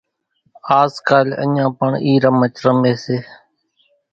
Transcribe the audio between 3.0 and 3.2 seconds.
سي